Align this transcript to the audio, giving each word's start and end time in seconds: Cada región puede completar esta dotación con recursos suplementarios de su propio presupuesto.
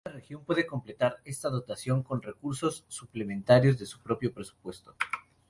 Cada 0.03 0.15
región 0.17 0.43
puede 0.43 0.65
completar 0.65 1.19
esta 1.25 1.49
dotación 1.51 2.01
con 2.01 2.23
recursos 2.23 2.85
suplementarios 2.87 3.77
de 3.77 3.85
su 3.85 4.01
propio 4.01 4.33
presupuesto. 4.33 4.95